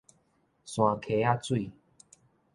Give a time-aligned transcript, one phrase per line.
[0.03, 0.03] 山
[0.99, 1.71] 溪仔水